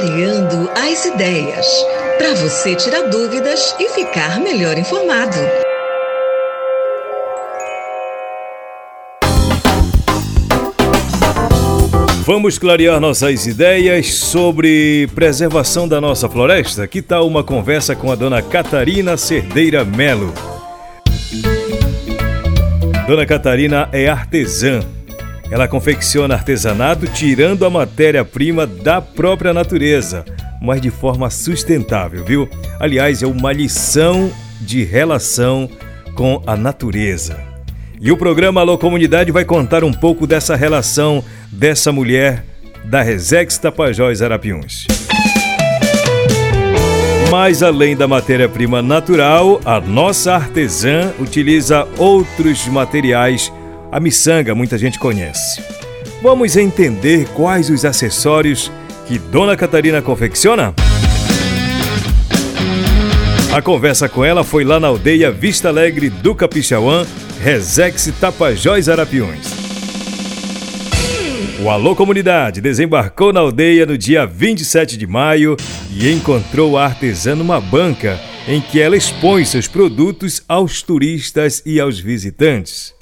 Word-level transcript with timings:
Clareando 0.00 0.70
as 0.74 1.04
ideias. 1.04 1.66
Para 2.16 2.32
você 2.36 2.74
tirar 2.74 3.10
dúvidas 3.10 3.76
e 3.78 3.86
ficar 3.90 4.40
melhor 4.40 4.78
informado. 4.78 5.36
Vamos 12.24 12.58
clarear 12.58 12.98
nossas 12.98 13.46
ideias 13.46 14.14
sobre 14.14 15.06
preservação 15.14 15.86
da 15.86 16.00
nossa 16.00 16.30
floresta? 16.30 16.88
Que 16.88 17.02
tal 17.02 17.26
uma 17.26 17.44
conversa 17.44 17.94
com 17.94 18.10
a 18.10 18.14
dona 18.14 18.40
Catarina 18.40 19.18
Cerdeira 19.18 19.84
Melo? 19.84 20.32
Dona 23.06 23.26
Catarina 23.26 23.86
é 23.92 24.08
artesã. 24.08 24.80
Ela 25.50 25.66
confecciona 25.66 26.34
artesanato 26.34 27.06
tirando 27.08 27.64
a 27.64 27.70
matéria-prima 27.70 28.66
da 28.66 29.00
própria 29.00 29.52
natureza, 29.52 30.24
mas 30.62 30.80
de 30.80 30.90
forma 30.90 31.28
sustentável, 31.28 32.24
viu? 32.24 32.48
Aliás, 32.78 33.22
é 33.22 33.26
uma 33.26 33.52
lição 33.52 34.30
de 34.60 34.84
relação 34.84 35.68
com 36.14 36.40
a 36.46 36.56
natureza. 36.56 37.38
E 38.00 38.12
o 38.12 38.16
programa 38.16 38.60
Alô 38.60 38.78
Comunidade 38.78 39.32
vai 39.32 39.44
contar 39.44 39.82
um 39.82 39.92
pouco 39.92 40.26
dessa 40.26 40.54
relação 40.54 41.24
dessa 41.50 41.90
mulher 41.90 42.44
da 42.84 43.02
Resex 43.02 43.58
Tapajós 43.58 44.22
Arapiuns. 44.22 44.86
Mas 47.30 47.62
além 47.62 47.96
da 47.96 48.08
matéria-prima 48.08 48.82
natural, 48.82 49.60
a 49.64 49.80
nossa 49.80 50.34
artesã 50.34 51.12
utiliza 51.20 51.86
outros 51.96 52.66
materiais. 52.66 53.52
A 53.92 53.98
miçanga 53.98 54.54
muita 54.54 54.78
gente 54.78 55.00
conhece. 55.00 55.60
Vamos 56.22 56.56
entender 56.56 57.26
quais 57.30 57.68
os 57.70 57.84
acessórios 57.84 58.70
que 59.08 59.18
Dona 59.18 59.56
Catarina 59.56 60.00
confecciona? 60.00 60.72
A 63.52 63.60
conversa 63.60 64.08
com 64.08 64.24
ela 64.24 64.44
foi 64.44 64.62
lá 64.62 64.78
na 64.78 64.86
aldeia 64.86 65.32
Vista 65.32 65.68
Alegre 65.68 66.08
do 66.08 66.36
Capixauã, 66.36 67.04
Resex 67.42 68.12
Tapajós 68.20 68.88
Arapiuns. 68.88 69.48
O 71.60 71.68
Alô 71.68 71.96
Comunidade 71.96 72.60
desembarcou 72.60 73.32
na 73.32 73.40
aldeia 73.40 73.84
no 73.84 73.98
dia 73.98 74.24
27 74.24 74.96
de 74.96 75.06
maio 75.06 75.56
e 75.90 76.12
encontrou 76.12 76.78
a 76.78 76.84
artesã 76.84 77.34
numa 77.34 77.60
banca 77.60 78.20
em 78.46 78.60
que 78.60 78.80
ela 78.80 78.96
expõe 78.96 79.44
seus 79.44 79.66
produtos 79.66 80.42
aos 80.48 80.80
turistas 80.80 81.60
e 81.66 81.80
aos 81.80 81.98
visitantes. 81.98 82.99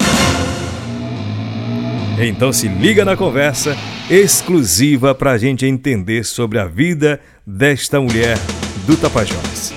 Então 2.21 2.51
se 2.51 2.67
liga 2.67 3.05
na 3.05 3.15
conversa 3.15 3.77
exclusiva 4.09 5.15
para 5.15 5.31
a 5.31 5.37
gente 5.37 5.65
entender 5.65 6.25
sobre 6.25 6.59
a 6.59 6.65
vida 6.65 7.17
desta 7.47 8.01
mulher 8.01 8.37
do 8.85 8.97
Tapajós. 8.97 9.73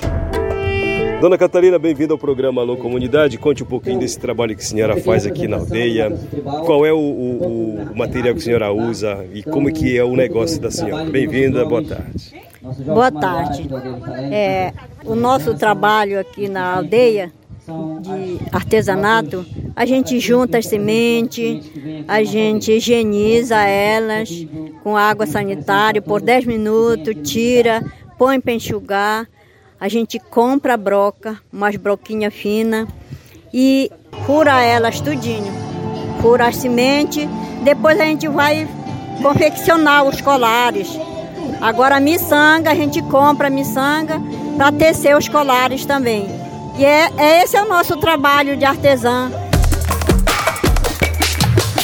Dona 1.20 1.39
Catarina, 1.39 1.79
bem-vinda 1.79 2.13
ao 2.13 2.19
programa 2.19 2.61
Alô 2.61 2.77
Comunidade. 2.77 3.39
Conte 3.39 3.63
um 3.63 3.67
pouquinho 3.67 4.01
desse 4.01 4.19
trabalho 4.19 4.57
que 4.57 4.63
a 4.63 4.67
senhora 4.67 4.97
faz 4.97 5.25
aqui 5.25 5.47
na 5.47 5.59
aldeia. 5.59 6.11
Qual 6.67 6.85
é 6.85 6.93
o, 6.93 6.98
o, 6.98 7.93
o 7.93 7.97
material 7.97 8.35
que 8.35 8.41
a 8.41 8.45
senhora 8.45 8.73
usa 8.73 9.25
e 9.33 9.45
como 9.45 9.69
é 9.69 9.73
que 9.73 9.97
é 9.97 10.03
o 10.03 10.17
negócio 10.17 10.61
da 10.61 10.69
senhora? 10.69 11.05
Bem-vinda, 11.05 11.65
boa 11.65 11.85
tarde. 11.85 12.35
Boa 12.85 13.13
tarde. 13.13 13.69
É, 14.33 14.73
o 15.05 15.15
nosso 15.15 15.55
trabalho 15.55 16.19
aqui 16.19 16.48
na 16.48 16.75
aldeia 16.75 17.33
de 18.01 18.39
artesanato, 18.51 19.47
a 19.75 19.84
gente 19.87 20.19
junta 20.20 20.59
as 20.59 20.67
sementes, 20.67 21.70
a 22.06 22.23
gente 22.23 22.73
higieniza 22.73 23.62
elas 23.62 24.31
com 24.83 24.97
água 24.97 25.27
sanitária 25.27 26.01
por 26.01 26.20
10 26.20 26.47
minutos, 26.47 27.14
tira, 27.23 27.83
põe 28.19 28.41
para 28.41 28.53
enxugar 28.53 29.27
a 29.83 29.89
gente 29.89 30.17
compra 30.20 30.75
a 30.75 30.77
broca, 30.77 31.41
umas 31.53 31.75
broquinhas 31.75 32.33
finas 32.33 32.87
e 33.52 33.91
fura 34.24 34.63
elas 34.63 35.01
tudinho. 35.01 35.52
Fura 36.20 36.46
as 36.46 36.55
sementes, 36.55 37.29
depois 37.64 37.98
a 37.98 38.05
gente 38.05 38.29
vai 38.29 38.69
confeccionar 39.20 40.05
os 40.05 40.20
colares. 40.20 40.89
Agora 41.61 41.96
a 41.96 42.01
miçanga, 42.01 42.70
a 42.70 42.77
gente 42.77 43.02
compra 43.02 43.48
a 43.48 43.51
miçanga 43.51 44.23
para 44.57 44.70
tecer 44.70 45.17
os 45.17 45.29
colares 45.29 45.85
também. 45.85 46.29
E 46.79 46.85
é, 46.85 47.11
é, 47.19 47.42
esse 47.42 47.57
é 47.57 47.63
o 47.64 47.69
nosso 47.69 47.96
trabalho 47.96 48.57
de 48.57 48.64
artesã. 48.64 49.33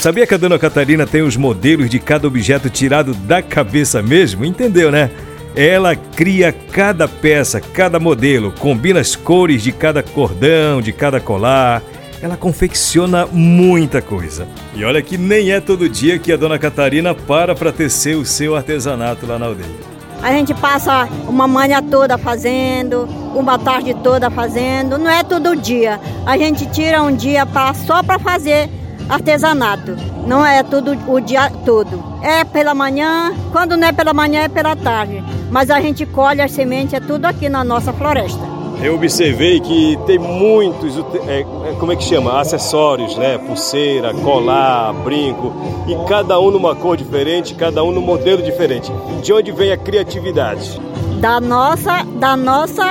Sabia 0.01 0.29
que 0.29 0.35
a 0.35 0.39
dona 0.39 0.57
Catarina 0.61 1.05
tem 1.05 1.23
os 1.23 1.37
modelos 1.37 1.91
de 1.91 1.99
cada 1.99 2.29
objeto 2.29 2.71
tirado 2.71 3.13
da 3.15 3.43
cabeça 3.43 4.01
mesmo? 4.01 4.45
Entendeu, 4.45 4.93
né? 4.93 5.11
Ela 5.57 5.97
cria 5.97 6.53
cada 6.53 7.09
peça, 7.09 7.61
cada 7.61 7.99
modelo, 7.99 8.55
combina 8.61 9.01
as 9.01 9.17
cores 9.17 9.61
de 9.61 9.73
cada 9.73 10.01
cordão, 10.01 10.81
de 10.81 10.93
cada 10.93 11.19
colar. 11.19 11.83
Ela 12.23 12.37
confecciona 12.37 13.27
muita 13.27 14.01
coisa. 14.01 14.47
E 14.73 14.85
olha 14.85 15.03
que 15.03 15.19
nem 15.19 15.51
é 15.51 15.61
todo 15.61 15.89
dia 15.89 16.17
que 16.17 16.33
a 16.33 16.37
dona 16.37 16.61
Catarina 16.61 17.13
para 17.13 17.53
para 17.53 17.73
tecer 17.73 18.17
o 18.17 18.25
seu 18.25 18.55
artesanato 18.55 19.27
lá 19.27 19.37
na 19.37 19.47
aldeia. 19.47 19.89
A 20.23 20.31
gente 20.31 20.55
passa 20.55 21.09
uma 21.27 21.49
manhã 21.49 21.83
toda 21.83 22.17
fazendo, 22.17 23.03
uma 23.35 23.59
tarde 23.59 23.95
toda 23.95 24.31
fazendo, 24.31 24.97
não 24.97 25.11
é 25.11 25.25
todo 25.25 25.57
dia. 25.57 25.99
A 26.25 26.39
gente 26.39 26.67
tira 26.67 27.03
um 27.03 27.15
dia 27.15 27.45
pra, 27.45 27.75
só 27.75 28.01
para 28.01 28.19
fazer 28.21 28.78
artesanato. 29.09 29.97
Não 30.27 30.45
é 30.45 30.63
tudo 30.63 30.97
o 31.07 31.21
dia 31.21 31.51
todo. 31.65 32.03
É 32.23 32.45
pela 32.45 32.75
manhã, 32.75 33.33
quando 33.51 33.77
não 33.77 33.89
é 33.89 33.93
pela 33.93 34.13
manhã 34.13 34.43
é 34.43 34.49
pela 34.49 34.77
tarde. 34.77 35.23
Mas 35.51 35.71
a 35.71 35.81
gente 35.81 36.05
colhe 36.05 36.43
as 36.43 36.53
sementes, 36.53 36.95
é 36.95 37.01
tudo 37.01 37.25
aqui 37.25 37.49
na 37.49 37.65
nossa 37.65 37.93
floresta. 37.93 38.59
Eu 38.81 38.95
observei 38.95 39.59
que 39.59 39.99
tem 40.07 40.19
muitos, 40.19 40.97
é, 41.27 41.41
é, 41.41 41.45
como 41.81 41.91
é 41.91 41.97
que 41.97 42.05
chama? 42.05 42.39
Acessórios, 42.39 43.17
né? 43.17 43.37
Pulseira, 43.37 44.15
colar, 44.15 44.93
brinco. 44.93 45.53
E 45.89 46.09
cada 46.09 46.39
um 46.39 46.53
numa 46.53 46.77
cor 46.77 46.97
diferente, 46.97 47.57
cada 47.57 47.83
um 47.83 47.91
num 47.91 48.01
modelo 48.01 48.41
diferente. 48.41 48.93
De 49.21 49.33
onde 49.33 49.51
vem 49.51 49.73
a 49.73 49.77
criatividade? 49.77 50.81
Da 51.21 51.41
nossa, 51.41 52.05
da 52.21 52.37
nossa, 52.37 52.85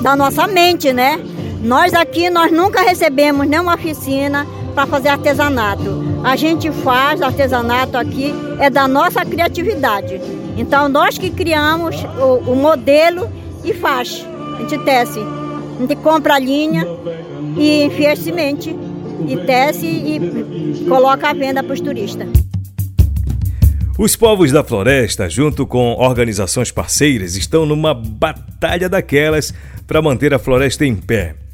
da 0.00 0.14
nossa 0.14 0.46
mente, 0.46 0.92
né? 0.92 1.18
Nós 1.60 1.92
aqui, 1.92 2.30
nós 2.30 2.52
nunca 2.52 2.82
recebemos 2.82 3.48
nenhuma 3.48 3.74
oficina 3.74 4.46
para 4.76 4.86
fazer 4.86 5.08
artesanato. 5.08 6.04
A 6.22 6.36
gente 6.36 6.70
faz 6.70 7.22
artesanato 7.22 7.96
aqui, 7.96 8.34
é 8.60 8.68
da 8.68 8.86
nossa 8.86 9.24
criatividade. 9.24 10.20
Então 10.54 10.86
nós 10.86 11.16
que 11.16 11.30
criamos 11.30 11.96
o, 12.20 12.52
o 12.52 12.54
modelo 12.54 13.26
e 13.64 13.72
faz. 13.72 14.24
A 14.54 14.60
gente 14.60 14.78
tece. 14.84 15.18
A 15.18 15.80
gente 15.80 15.96
compra 15.96 16.34
a 16.34 16.38
linha 16.38 16.86
e 17.56 17.84
enfia 17.84 18.14
semente 18.14 18.76
e 19.26 19.36
tece 19.38 19.86
e 19.86 20.84
coloca 20.86 21.30
à 21.30 21.32
venda 21.32 21.62
para 21.62 21.72
os 21.72 21.80
turistas. 21.80 22.28
Os 23.98 24.14
povos 24.14 24.52
da 24.52 24.62
floresta, 24.62 25.26
junto 25.26 25.66
com 25.66 25.94
organizações 25.94 26.70
parceiras, 26.70 27.34
estão 27.34 27.64
numa 27.64 27.94
batalha 27.94 28.90
daquelas 28.90 29.54
para 29.86 30.02
manter 30.02 30.34
a 30.34 30.38
floresta 30.38 30.84
em 30.84 30.94
pé. 30.94 31.45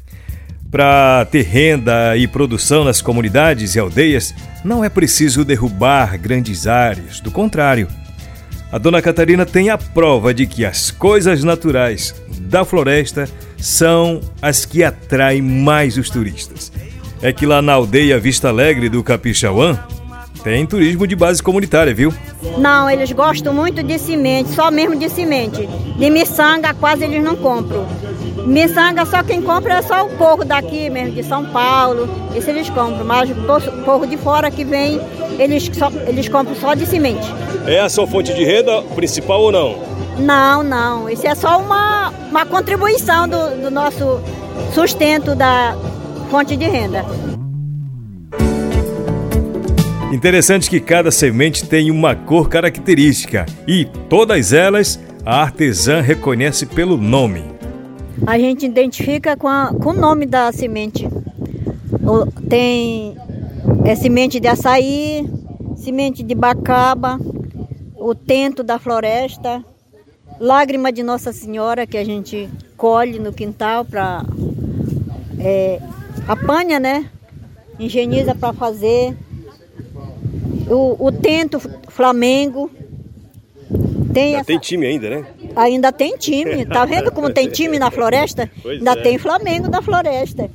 Para 0.73 1.23
ter 1.25 1.43
renda 1.43 2.17
e 2.17 2.27
produção 2.27 2.83
nas 2.83 2.99
comunidades 2.99 3.75
e 3.75 3.79
aldeias, 3.79 4.33
não 4.65 4.83
é 4.83 4.89
preciso 4.89 5.45
derrubar 5.45 6.17
grandes 6.17 6.65
áreas, 6.65 7.19
do 7.19 7.29
contrário. 7.29 7.87
A 8.71 8.79
dona 8.79 8.99
Catarina 8.99 9.45
tem 9.45 9.69
a 9.69 9.77
prova 9.77 10.33
de 10.33 10.47
que 10.47 10.65
as 10.65 10.89
coisas 10.89 11.43
naturais 11.43 12.15
da 12.39 12.65
floresta 12.65 13.29
são 13.55 14.19
as 14.41 14.65
que 14.65 14.83
atraem 14.83 15.43
mais 15.43 15.95
os 15.95 16.09
turistas. 16.09 16.71
É 17.21 17.31
que 17.31 17.45
lá 17.45 17.61
na 17.61 17.73
aldeia 17.73 18.19
Vista 18.19 18.49
Alegre 18.49 18.89
do 18.89 19.03
Capixauã 19.03 19.77
tem 20.43 20.65
turismo 20.65 21.05
de 21.05 21.15
base 21.15 21.41
comunitária, 21.41 21.93
viu? 21.93 22.11
Não, 22.57 22.89
eles 22.89 23.11
gostam 23.11 23.53
muito 23.53 23.83
de 23.83 23.99
semente, 23.99 24.49
só 24.49 24.71
mesmo 24.71 24.97
de 24.97 25.07
semente. 25.07 25.69
De 25.97 26.09
miçanga 26.09 26.73
quase 26.73 27.03
eles 27.03 27.23
não 27.23 27.35
compram. 27.35 27.87
Miçanga 28.45 29.05
só 29.05 29.23
quem 29.23 29.41
compra 29.41 29.75
é 29.75 29.81
só 29.81 30.05
o 30.05 30.09
povo 30.17 30.43
daqui 30.43 30.89
mesmo, 30.89 31.11
de 31.13 31.23
São 31.23 31.45
Paulo. 31.45 32.09
Isso 32.35 32.49
eles 32.49 32.69
compram, 32.69 33.05
mas 33.05 33.29
o 33.29 33.35
povo 33.85 34.07
de 34.07 34.17
fora 34.17 34.49
que 34.49 34.63
vem, 34.65 34.99
eles, 35.37 35.69
só, 35.73 35.91
eles 36.07 36.27
compram 36.27 36.55
só 36.55 36.73
de 36.73 36.85
semente. 36.85 37.25
É 37.67 37.79
a 37.79 37.87
sua 37.87 38.07
fonte 38.07 38.33
de 38.33 38.43
renda 38.43 38.81
principal 38.95 39.41
ou 39.41 39.51
não? 39.51 39.77
Não, 40.17 40.63
não. 40.63 41.09
Isso 41.09 41.27
é 41.27 41.35
só 41.35 41.59
uma, 41.59 42.09
uma 42.29 42.45
contribuição 42.45 43.27
do, 43.27 43.61
do 43.61 43.71
nosso 43.71 44.19
sustento 44.73 45.35
da 45.35 45.75
fonte 46.29 46.57
de 46.57 46.65
renda. 46.65 47.05
Interessante 50.11 50.69
que 50.69 50.79
cada 50.79 51.11
semente 51.11 51.65
tem 51.65 51.89
uma 51.89 52.15
cor 52.15 52.49
característica 52.49 53.45
e 53.67 53.85
todas 53.85 54.53
elas 54.53 54.99
a 55.25 55.41
artesã 55.41 56.01
reconhece 56.01 56.65
pelo 56.65 56.97
nome 56.97 57.52
a 58.25 58.37
gente 58.37 58.65
identifica 58.65 59.35
com, 59.35 59.47
a, 59.47 59.73
com 59.73 59.89
o 59.89 59.93
nome 59.93 60.25
da 60.25 60.51
semente. 60.51 61.07
Tem 62.49 63.15
é, 63.85 63.95
semente 63.95 64.39
de 64.39 64.47
açaí, 64.47 65.27
semente 65.75 66.23
de 66.23 66.35
bacaba, 66.35 67.19
o 67.95 68.13
tento 68.13 68.63
da 68.63 68.77
floresta, 68.77 69.63
lágrima 70.39 70.91
de 70.91 71.03
Nossa 71.03 71.31
Senhora 71.31 71.87
que 71.87 71.97
a 71.97 72.03
gente 72.03 72.49
colhe 72.77 73.19
no 73.19 73.31
quintal 73.31 73.85
para 73.85 74.25
é, 75.39 75.79
apanha, 76.27 76.79
né? 76.79 77.09
Higieniza 77.79 78.35
para 78.35 78.53
fazer. 78.53 79.15
O, 80.69 81.07
o 81.07 81.11
tento 81.11 81.59
Flamengo. 81.89 82.69
Tem, 84.13 84.35
essa... 84.35 84.45
tem 84.45 84.59
time 84.59 84.85
ainda, 84.85 85.09
né? 85.09 85.25
Ainda 85.55 85.91
tem 85.91 86.17
time. 86.17 86.65
Tá 86.65 86.85
vendo 86.85 87.11
como 87.11 87.31
tem 87.31 87.49
time 87.49 87.79
na 87.79 87.91
floresta? 87.91 88.49
Pois 88.61 88.77
ainda 88.79 88.91
é. 88.91 89.03
tem 89.03 89.17
Flamengo 89.17 89.69
na 89.69 89.81
floresta. 89.81 90.49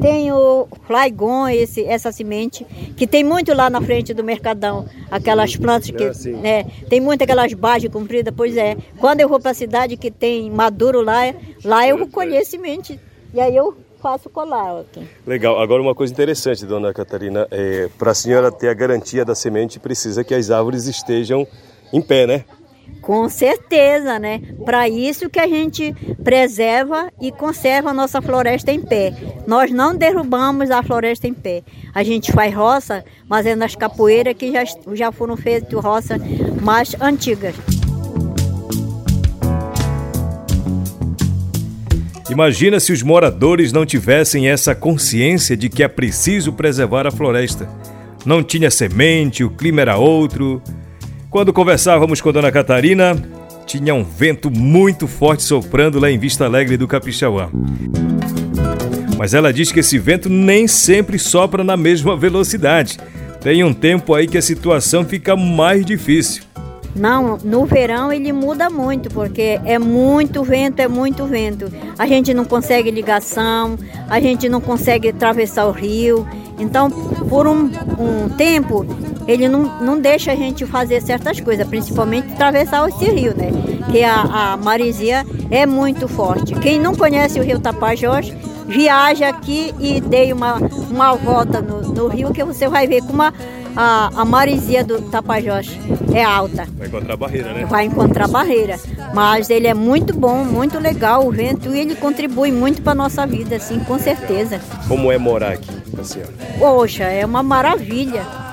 Tem 0.00 0.30
o 0.30 0.68
Flygon, 0.86 1.48
esse, 1.48 1.84
essa 1.84 2.12
semente, 2.12 2.64
que 2.96 3.04
tem 3.04 3.24
muito 3.24 3.52
lá 3.52 3.68
na 3.68 3.80
frente 3.80 4.14
do 4.14 4.22
Mercadão. 4.22 4.86
Aquelas 5.10 5.56
plantas 5.56 5.90
que. 5.90 6.28
É, 6.28 6.32
né, 6.34 6.64
tem 6.88 7.00
muito 7.00 7.24
aquelas 7.24 7.52
bases 7.52 7.90
compridas, 7.90 8.32
pois 8.36 8.56
é. 8.56 8.76
Quando 8.98 9.20
eu 9.20 9.28
vou 9.28 9.40
para 9.40 9.50
a 9.50 9.54
cidade 9.54 9.96
que 9.96 10.10
tem 10.10 10.50
maduro 10.50 11.02
lá, 11.02 11.34
lá 11.64 11.88
eu 11.88 12.06
colher 12.06 12.44
semente. 12.44 12.98
E 13.34 13.40
aí 13.40 13.56
eu 13.56 13.76
faço 14.00 14.30
colar. 14.30 14.80
Aqui. 14.80 15.06
Legal. 15.26 15.60
Agora 15.60 15.82
uma 15.82 15.94
coisa 15.94 16.12
interessante, 16.12 16.64
dona 16.64 16.94
Catarina, 16.94 17.48
é, 17.50 17.88
para 17.98 18.12
a 18.12 18.14
senhora 18.14 18.52
ter 18.52 18.68
a 18.68 18.74
garantia 18.74 19.24
da 19.24 19.34
semente, 19.34 19.80
precisa 19.80 20.22
que 20.22 20.34
as 20.34 20.50
árvores 20.50 20.86
estejam 20.86 21.46
em 21.92 22.00
pé, 22.00 22.26
né? 22.26 22.44
Com 23.00 23.28
certeza, 23.28 24.18
né? 24.18 24.40
Para 24.64 24.88
isso 24.88 25.30
que 25.30 25.38
a 25.38 25.46
gente 25.46 25.94
preserva 26.22 27.10
e 27.20 27.32
conserva 27.32 27.90
a 27.90 27.94
nossa 27.94 28.20
floresta 28.20 28.70
em 28.70 28.80
pé. 28.80 29.14
Nós 29.46 29.70
não 29.70 29.96
derrubamos 29.96 30.70
a 30.70 30.82
floresta 30.82 31.26
em 31.26 31.32
pé. 31.32 31.62
A 31.94 32.02
gente 32.02 32.30
faz 32.32 32.54
roça, 32.54 33.04
mas 33.26 33.46
é 33.46 33.56
nas 33.56 33.74
capoeiras 33.74 34.34
que 34.34 34.52
já, 34.52 34.62
já 34.92 35.10
foram 35.10 35.36
feitas 35.36 35.72
roças 35.82 36.20
mais 36.60 36.94
antigas. 37.00 37.54
Imagina 42.30 42.78
se 42.78 42.92
os 42.92 43.02
moradores 43.02 43.72
não 43.72 43.86
tivessem 43.86 44.50
essa 44.50 44.74
consciência 44.74 45.56
de 45.56 45.70
que 45.70 45.82
é 45.82 45.88
preciso 45.88 46.52
preservar 46.52 47.06
a 47.06 47.10
floresta. 47.10 47.66
Não 48.24 48.42
tinha 48.42 48.70
semente, 48.70 49.42
o 49.42 49.50
clima 49.50 49.80
era 49.80 49.96
outro, 49.96 50.62
quando 51.30 51.52
conversávamos 51.52 52.20
com 52.20 52.32
Dona 52.32 52.50
Catarina, 52.50 53.16
tinha 53.66 53.94
um 53.94 54.02
vento 54.02 54.50
muito 54.50 55.06
forte 55.06 55.42
soprando 55.42 56.00
lá 56.00 56.10
em 56.10 56.18
Vista 56.18 56.44
Alegre 56.46 56.76
do 56.76 56.88
Capixauá. 56.88 57.50
Mas 59.18 59.34
ela 59.34 59.52
diz 59.52 59.70
que 59.70 59.80
esse 59.80 59.98
vento 59.98 60.28
nem 60.28 60.66
sempre 60.66 61.18
sopra 61.18 61.62
na 61.62 61.76
mesma 61.76 62.16
velocidade. 62.16 62.98
Tem 63.42 63.62
um 63.62 63.74
tempo 63.74 64.14
aí 64.14 64.26
que 64.26 64.38
a 64.38 64.42
situação 64.42 65.04
fica 65.04 65.36
mais 65.36 65.84
difícil. 65.84 66.44
Não, 66.96 67.36
no 67.44 67.66
verão 67.66 68.12
ele 68.12 68.32
muda 68.32 68.70
muito, 68.70 69.10
porque 69.10 69.60
é 69.64 69.78
muito 69.78 70.42
vento, 70.42 70.80
é 70.80 70.88
muito 70.88 71.26
vento. 71.26 71.70
A 71.98 72.06
gente 72.06 72.32
não 72.32 72.44
consegue 72.44 72.90
ligação, 72.90 73.78
a 74.08 74.18
gente 74.18 74.48
não 74.48 74.60
consegue 74.60 75.08
atravessar 75.08 75.66
o 75.66 75.70
rio. 75.70 76.26
Então, 76.58 76.90
por 76.90 77.46
um, 77.46 77.70
um 77.98 78.28
tempo, 78.30 78.84
ele 79.28 79.46
não, 79.46 79.64
não 79.80 80.00
deixa 80.00 80.32
a 80.32 80.34
gente 80.34 80.64
fazer 80.64 81.02
certas 81.02 81.38
coisas, 81.38 81.68
principalmente 81.68 82.32
atravessar 82.32 82.88
esse 82.88 83.04
rio, 83.04 83.36
né? 83.36 83.50
Que 83.90 84.02
a, 84.02 84.22
a 84.52 84.56
marisia 84.56 85.24
é 85.50 85.66
muito 85.66 86.08
forte. 86.08 86.54
Quem 86.54 86.80
não 86.80 86.94
conhece 86.94 87.38
o 87.38 87.42
rio 87.42 87.60
Tapajós, 87.60 88.32
viaja 88.66 89.28
aqui 89.28 89.74
e 89.78 90.00
dê 90.00 90.32
uma, 90.32 90.54
uma 90.90 91.14
volta 91.14 91.60
no, 91.60 91.82
no 91.82 92.08
rio 92.08 92.32
que 92.32 92.42
você 92.42 92.68
vai 92.68 92.86
ver 92.86 93.02
como 93.02 93.22
a, 93.22 93.32
a, 93.76 94.10
a 94.22 94.24
marisia 94.24 94.82
do 94.82 95.02
Tapajós 95.02 95.78
é 96.14 96.24
alta. 96.24 96.66
Vai 96.78 96.88
encontrar 96.88 97.16
barreira, 97.16 97.52
né? 97.52 97.66
Vai 97.66 97.84
encontrar 97.84 98.28
barreira. 98.28 98.80
Mas 99.12 99.50
ele 99.50 99.66
é 99.66 99.74
muito 99.74 100.14
bom, 100.16 100.42
muito 100.42 100.78
legal 100.78 101.26
o 101.26 101.30
vento 101.30 101.74
e 101.74 101.80
ele 101.80 101.94
contribui 101.96 102.50
muito 102.50 102.80
para 102.80 102.94
nossa 102.94 103.26
vida, 103.26 103.56
assim, 103.56 103.78
com 103.80 103.98
certeza. 103.98 104.58
Como 104.86 105.12
é 105.12 105.18
morar 105.18 105.52
aqui, 105.52 105.70
a 105.98 106.02
senhora? 106.02 106.32
Poxa, 106.58 107.04
é 107.04 107.26
uma 107.26 107.42
maravilha. 107.42 108.47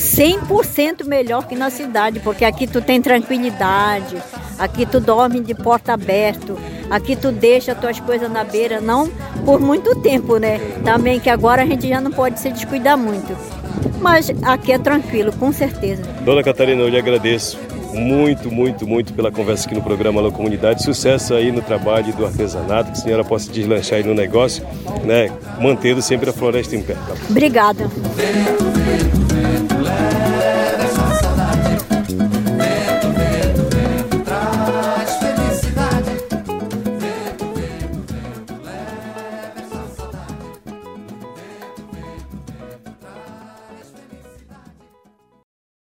100% 0.00 1.04
melhor 1.04 1.46
que 1.46 1.54
na 1.54 1.68
cidade, 1.68 2.20
porque 2.20 2.44
aqui 2.44 2.66
tu 2.66 2.80
tem 2.80 3.02
tranquilidade, 3.02 4.16
aqui 4.58 4.86
tu 4.86 4.98
dorme 4.98 5.40
de 5.40 5.54
porta 5.54 5.92
aberta, 5.92 6.54
aqui 6.90 7.14
tu 7.14 7.30
deixa 7.30 7.74
tuas 7.74 8.00
coisas 8.00 8.32
na 8.32 8.42
beira, 8.42 8.80
não 8.80 9.10
por 9.44 9.60
muito 9.60 9.94
tempo, 9.96 10.38
né? 10.38 10.58
Também 10.82 11.20
que 11.20 11.28
agora 11.28 11.62
a 11.62 11.66
gente 11.66 11.86
já 11.86 12.00
não 12.00 12.10
pode 12.10 12.40
se 12.40 12.50
descuidar 12.50 12.96
muito. 12.96 13.36
Mas 14.00 14.30
aqui 14.42 14.72
é 14.72 14.78
tranquilo, 14.78 15.32
com 15.32 15.52
certeza. 15.52 16.02
Dona 16.24 16.42
Catarina, 16.42 16.80
eu 16.80 16.88
lhe 16.88 16.98
agradeço 16.98 17.58
muito, 17.92 18.50
muito, 18.50 18.86
muito 18.86 19.12
pela 19.12 19.30
conversa 19.30 19.66
aqui 19.66 19.74
no 19.74 19.82
programa 19.82 20.20
Alô 20.20 20.32
Comunidade. 20.32 20.82
Sucesso 20.82 21.34
aí 21.34 21.52
no 21.52 21.60
trabalho 21.60 22.10
do 22.14 22.24
artesanato, 22.24 22.92
que 22.92 22.98
a 22.98 23.02
senhora 23.02 23.24
possa 23.24 23.52
deslanchar 23.52 23.98
aí 23.98 24.04
no 24.04 24.14
negócio, 24.14 24.64
né? 25.04 25.30
Mantendo 25.60 26.00
sempre 26.00 26.30
a 26.30 26.32
floresta 26.32 26.74
em 26.74 26.82
pé. 26.82 26.94
Tá? 26.94 27.14
Obrigada. 27.28 27.90